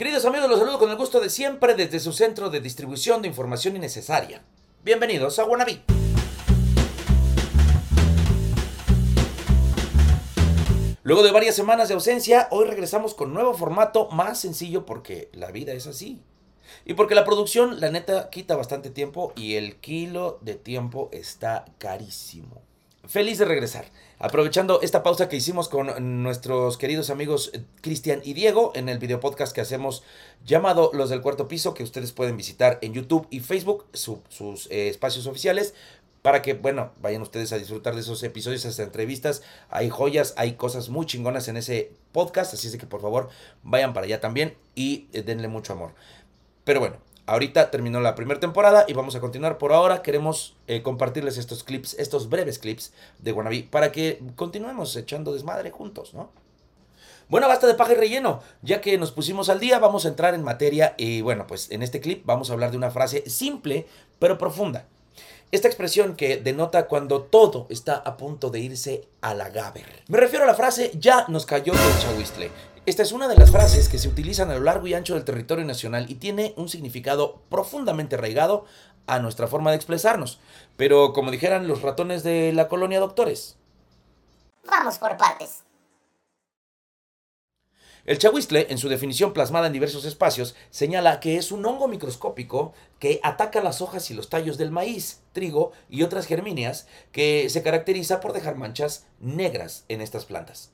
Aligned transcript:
Queridos 0.00 0.24
amigos, 0.24 0.48
los 0.48 0.58
saludo 0.58 0.78
con 0.78 0.88
el 0.88 0.96
gusto 0.96 1.20
de 1.20 1.28
siempre 1.28 1.74
desde 1.74 2.00
su 2.00 2.14
centro 2.14 2.48
de 2.48 2.62
distribución 2.62 3.20
de 3.20 3.28
información 3.28 3.76
innecesaria. 3.76 4.42
Bienvenidos 4.82 5.38
a 5.38 5.44
Wannabe. 5.44 5.82
Luego 11.02 11.22
de 11.22 11.32
varias 11.32 11.54
semanas 11.54 11.88
de 11.88 11.94
ausencia, 11.96 12.48
hoy 12.50 12.64
regresamos 12.64 13.12
con 13.12 13.34
nuevo 13.34 13.52
formato 13.52 14.08
más 14.08 14.40
sencillo 14.40 14.86
porque 14.86 15.28
la 15.34 15.50
vida 15.50 15.74
es 15.74 15.86
así. 15.86 16.22
Y 16.86 16.94
porque 16.94 17.14
la 17.14 17.26
producción, 17.26 17.78
la 17.78 17.90
neta, 17.90 18.30
quita 18.30 18.56
bastante 18.56 18.88
tiempo 18.88 19.34
y 19.36 19.56
el 19.56 19.80
kilo 19.80 20.38
de 20.40 20.54
tiempo 20.54 21.10
está 21.12 21.66
carísimo. 21.76 22.62
Feliz 23.06 23.38
de 23.38 23.46
regresar. 23.46 23.86
Aprovechando 24.18 24.82
esta 24.82 25.02
pausa 25.02 25.28
que 25.28 25.36
hicimos 25.36 25.68
con 25.68 26.22
nuestros 26.22 26.76
queridos 26.76 27.08
amigos 27.08 27.50
eh, 27.54 27.64
Cristian 27.80 28.20
y 28.22 28.34
Diego 28.34 28.72
en 28.74 28.90
el 28.90 28.98
video 28.98 29.20
podcast 29.20 29.54
que 29.54 29.62
hacemos 29.62 30.02
llamado 30.44 30.90
Los 30.92 31.08
del 31.08 31.22
Cuarto 31.22 31.48
Piso, 31.48 31.72
que 31.72 31.82
ustedes 31.82 32.12
pueden 32.12 32.36
visitar 32.36 32.78
en 32.82 32.92
YouTube 32.92 33.26
y 33.30 33.40
Facebook, 33.40 33.86
sus 33.94 34.66
eh, 34.70 34.88
espacios 34.88 35.26
oficiales, 35.26 35.74
para 36.20 36.42
que, 36.42 36.52
bueno, 36.52 36.92
vayan 37.00 37.22
ustedes 37.22 37.52
a 37.52 37.58
disfrutar 37.58 37.94
de 37.94 38.02
esos 38.02 38.22
episodios, 38.22 38.66
esas 38.66 38.78
entrevistas. 38.78 39.42
Hay 39.70 39.88
joyas, 39.88 40.34
hay 40.36 40.52
cosas 40.52 40.90
muy 40.90 41.06
chingonas 41.06 41.48
en 41.48 41.56
ese 41.56 41.92
podcast, 42.12 42.52
así 42.52 42.68
es 42.68 42.76
que 42.76 42.86
por 42.86 43.00
favor 43.00 43.30
vayan 43.62 43.94
para 43.94 44.04
allá 44.04 44.20
también 44.20 44.56
y 44.74 45.08
eh, 45.14 45.22
denle 45.22 45.48
mucho 45.48 45.72
amor. 45.72 45.94
Pero 46.64 46.80
bueno, 46.80 46.98
Ahorita 47.30 47.70
terminó 47.70 48.00
la 48.00 48.16
primera 48.16 48.40
temporada 48.40 48.86
y 48.88 48.92
vamos 48.92 49.14
a 49.14 49.20
continuar. 49.20 49.56
Por 49.56 49.72
ahora 49.72 50.02
queremos 50.02 50.56
eh, 50.66 50.82
compartirles 50.82 51.38
estos 51.38 51.62
clips, 51.62 51.94
estos 51.94 52.28
breves 52.28 52.58
clips 52.58 52.92
de 53.20 53.30
Wannabe 53.30 53.68
para 53.70 53.92
que 53.92 54.20
continuemos 54.34 54.96
echando 54.96 55.32
desmadre 55.32 55.70
juntos, 55.70 56.12
¿no? 56.12 56.32
Bueno, 57.28 57.46
basta 57.46 57.68
de 57.68 57.74
paja 57.74 57.92
y 57.92 57.94
relleno. 57.94 58.42
Ya 58.62 58.80
que 58.80 58.98
nos 58.98 59.12
pusimos 59.12 59.48
al 59.48 59.60
día, 59.60 59.78
vamos 59.78 60.06
a 60.06 60.08
entrar 60.08 60.34
en 60.34 60.42
materia 60.42 60.96
y 60.98 61.20
bueno, 61.20 61.46
pues 61.46 61.70
en 61.70 61.84
este 61.84 62.00
clip 62.00 62.26
vamos 62.26 62.50
a 62.50 62.54
hablar 62.54 62.72
de 62.72 62.78
una 62.78 62.90
frase 62.90 63.22
simple 63.30 63.86
pero 64.18 64.36
profunda. 64.36 64.86
Esta 65.52 65.68
expresión 65.68 66.16
que 66.16 66.36
denota 66.36 66.88
cuando 66.88 67.22
todo 67.22 67.68
está 67.70 67.94
a 67.94 68.16
punto 68.16 68.50
de 68.50 68.58
irse 68.58 69.08
a 69.20 69.34
la 69.34 69.50
gaber. 69.50 70.02
Me 70.08 70.18
refiero 70.18 70.44
a 70.44 70.48
la 70.48 70.54
frase 70.54 70.90
ya 70.94 71.26
nos 71.28 71.46
cayó 71.46 71.74
el 71.74 71.98
chahuistle. 72.00 72.50
Esta 72.86 73.02
es 73.02 73.12
una 73.12 73.28
de 73.28 73.36
las 73.36 73.50
frases 73.50 73.90
que 73.90 73.98
se 73.98 74.08
utilizan 74.08 74.50
a 74.50 74.54
lo 74.54 74.60
largo 74.60 74.86
y 74.86 74.94
ancho 74.94 75.14
del 75.14 75.24
territorio 75.24 75.66
nacional 75.66 76.10
y 76.10 76.14
tiene 76.14 76.54
un 76.56 76.70
significado 76.70 77.42
profundamente 77.50 78.16
arraigado 78.16 78.64
a 79.06 79.18
nuestra 79.18 79.46
forma 79.46 79.70
de 79.70 79.76
expresarnos. 79.76 80.40
Pero 80.78 81.12
como 81.12 81.30
dijeran 81.30 81.68
los 81.68 81.82
ratones 81.82 82.22
de 82.22 82.52
la 82.54 82.68
colonia 82.68 82.98
doctores. 82.98 83.58
Vamos 84.64 84.98
por 84.98 85.16
partes. 85.18 85.64
El 88.06 88.18
chahuistle, 88.18 88.68
en 88.70 88.78
su 88.78 88.88
definición 88.88 89.34
plasmada 89.34 89.66
en 89.66 89.74
diversos 89.74 90.06
espacios, 90.06 90.56
señala 90.70 91.20
que 91.20 91.36
es 91.36 91.52
un 91.52 91.66
hongo 91.66 91.86
microscópico 91.86 92.72
que 92.98 93.20
ataca 93.22 93.60
las 93.62 93.82
hojas 93.82 94.10
y 94.10 94.14
los 94.14 94.30
tallos 94.30 94.56
del 94.56 94.70
maíz, 94.70 95.20
trigo 95.34 95.72
y 95.90 96.02
otras 96.02 96.24
germíneas, 96.24 96.86
que 97.12 97.50
se 97.50 97.62
caracteriza 97.62 98.20
por 98.20 98.32
dejar 98.32 98.56
manchas 98.56 99.06
negras 99.20 99.84
en 99.88 100.00
estas 100.00 100.24
plantas. 100.24 100.72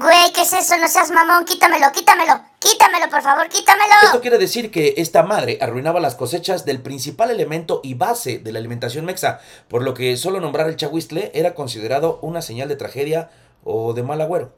Güey, 0.00 0.32
¿qué 0.34 0.42
es 0.42 0.52
eso? 0.52 0.76
No 0.78 0.88
seas 0.88 1.12
mamón, 1.12 1.44
quítamelo, 1.44 1.86
quítamelo, 1.92 2.40
quítamelo, 2.58 3.08
por 3.10 3.22
favor, 3.22 3.48
quítamelo. 3.48 3.94
Esto 4.02 4.20
quiere 4.20 4.38
decir 4.38 4.72
que 4.72 4.94
esta 4.96 5.22
madre 5.22 5.58
arruinaba 5.60 6.00
las 6.00 6.16
cosechas 6.16 6.64
del 6.64 6.80
principal 6.80 7.30
elemento 7.30 7.80
y 7.84 7.94
base 7.94 8.38
de 8.38 8.50
la 8.50 8.58
alimentación 8.58 9.04
mexa, 9.04 9.40
por 9.68 9.82
lo 9.82 9.94
que 9.94 10.16
solo 10.16 10.40
nombrar 10.40 10.68
el 10.68 10.76
chahuistle 10.76 11.30
era 11.32 11.54
considerado 11.54 12.18
una 12.22 12.42
señal 12.42 12.68
de 12.68 12.74
tragedia 12.74 13.30
o 13.62 13.92
de 13.92 14.02
mal 14.02 14.20
agüero. 14.20 14.52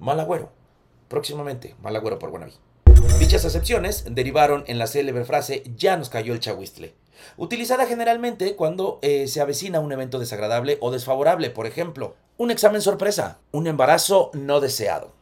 Mal 0.00 0.18
agüero. 0.18 0.50
Próximamente, 1.06 1.76
mal 1.80 1.94
agüero 1.94 2.18
por 2.18 2.30
Guanabí. 2.30 2.54
Dichas 3.20 3.44
acepciones 3.44 4.06
derivaron 4.10 4.64
en 4.66 4.78
la 4.78 4.88
célebre 4.88 5.24
frase 5.24 5.62
ya 5.76 5.96
nos 5.96 6.08
cayó 6.08 6.32
el 6.32 6.40
chahuistle, 6.40 6.94
utilizada 7.36 7.86
generalmente 7.86 8.56
cuando 8.56 8.98
eh, 9.02 9.28
se 9.28 9.40
avecina 9.40 9.80
un 9.80 9.92
evento 9.92 10.18
desagradable 10.18 10.78
o 10.80 10.90
desfavorable, 10.90 11.50
por 11.50 11.66
ejemplo, 11.66 12.14
un 12.36 12.50
examen 12.50 12.82
sorpresa, 12.82 13.38
un 13.52 13.66
embarazo 13.66 14.30
no 14.32 14.60
deseado. 14.60 15.12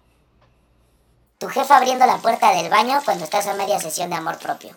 Tu 1.38 1.48
jefa 1.48 1.76
abriendo 1.76 2.06
la 2.06 2.18
puerta 2.18 2.54
del 2.54 2.70
baño 2.70 3.00
cuando 3.04 3.24
estás 3.24 3.46
a 3.46 3.54
media 3.54 3.80
sesión 3.80 4.10
de 4.10 4.16
amor 4.16 4.38
propio. 4.38 4.70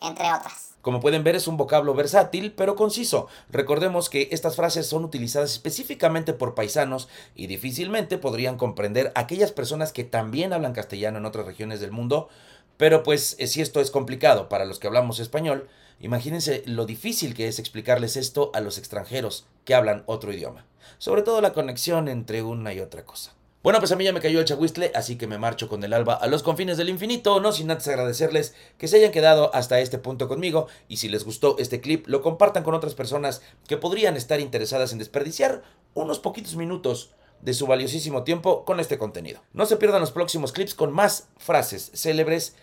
Entre 0.00 0.32
otras. 0.32 0.68
Como 0.80 1.00
pueden 1.00 1.24
ver 1.24 1.36
es 1.36 1.48
un 1.48 1.56
vocablo 1.56 1.92
versátil 1.92 2.52
pero 2.52 2.76
conciso. 2.76 3.28
Recordemos 3.50 4.08
que 4.08 4.28
estas 4.30 4.56
frases 4.56 4.86
son 4.86 5.04
utilizadas 5.04 5.52
específicamente 5.52 6.32
por 6.32 6.54
paisanos 6.54 7.08
y 7.34 7.46
difícilmente 7.46 8.16
podrían 8.16 8.56
comprender 8.56 9.12
aquellas 9.14 9.52
personas 9.52 9.92
que 9.92 10.04
también 10.04 10.52
hablan 10.52 10.72
castellano 10.72 11.18
en 11.18 11.26
otras 11.26 11.46
regiones 11.46 11.80
del 11.80 11.90
mundo. 11.90 12.30
Pero 12.78 13.02
pues 13.02 13.36
eh, 13.38 13.46
si 13.46 13.60
esto 13.60 13.80
es 13.82 13.90
complicado 13.90 14.48
para 14.48 14.64
los 14.64 14.78
que 14.78 14.86
hablamos 14.86 15.20
español, 15.20 15.68
imagínense 16.00 16.62
lo 16.64 16.86
difícil 16.86 17.34
que 17.34 17.48
es 17.48 17.58
explicarles 17.58 18.16
esto 18.16 18.50
a 18.54 18.60
los 18.60 18.78
extranjeros 18.78 19.46
que 19.66 19.74
hablan 19.74 20.04
otro 20.06 20.32
idioma 20.32 20.64
sobre 20.98 21.22
todo 21.22 21.40
la 21.40 21.52
conexión 21.52 22.08
entre 22.08 22.42
una 22.42 22.72
y 22.72 22.80
otra 22.80 23.04
cosa. 23.04 23.34
Bueno, 23.62 23.80
pues 23.80 23.90
a 23.90 23.96
mí 23.96 24.04
ya 24.04 24.12
me 24.12 24.20
cayó 24.20 24.38
el 24.38 24.44
chahuistle, 24.44 24.92
así 24.94 25.16
que 25.16 25.26
me 25.26 25.36
marcho 25.36 25.68
con 25.68 25.82
el 25.82 25.92
alba 25.92 26.14
a 26.14 26.28
los 26.28 26.44
confines 26.44 26.76
del 26.76 26.88
infinito, 26.88 27.40
no 27.40 27.52
sin 27.52 27.70
antes 27.70 27.88
agradecerles 27.88 28.54
que 28.78 28.86
se 28.86 28.96
hayan 28.96 29.10
quedado 29.10 29.54
hasta 29.54 29.80
este 29.80 29.98
punto 29.98 30.28
conmigo 30.28 30.68
y 30.86 30.98
si 30.98 31.08
les 31.08 31.24
gustó 31.24 31.56
este 31.58 31.80
clip 31.80 32.06
lo 32.06 32.22
compartan 32.22 32.62
con 32.62 32.74
otras 32.74 32.94
personas 32.94 33.42
que 33.66 33.76
podrían 33.76 34.16
estar 34.16 34.40
interesadas 34.40 34.92
en 34.92 34.98
desperdiciar 34.98 35.62
unos 35.94 36.20
poquitos 36.20 36.54
minutos 36.54 37.10
de 37.42 37.52
su 37.52 37.66
valiosísimo 37.66 38.22
tiempo 38.22 38.64
con 38.64 38.78
este 38.80 38.96
contenido. 38.96 39.42
No 39.52 39.66
se 39.66 39.76
pierdan 39.76 40.00
los 40.00 40.12
próximos 40.12 40.52
clips 40.52 40.74
con 40.74 40.92
más 40.92 41.28
frases 41.36 41.90
célebres 41.94 42.56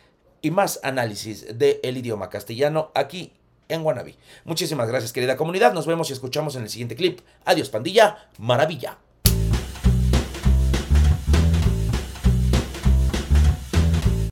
y 0.45 0.51
más 0.51 0.79
análisis 0.83 1.57
del 1.57 1.97
idioma 1.97 2.29
castellano 2.29 2.91
aquí 2.93 3.31
en 3.67 3.81
Wannabe. 3.81 4.15
Muchísimas 4.43 4.87
gracias 4.87 5.11
querida 5.11 5.37
comunidad, 5.37 5.73
nos 5.73 5.87
vemos 5.87 6.11
y 6.11 6.13
escuchamos 6.13 6.55
en 6.55 6.61
el 6.61 6.69
siguiente 6.69 6.95
clip. 6.95 7.21
Adiós 7.45 7.69
pandilla, 7.69 8.29
maravilla. 8.37 8.99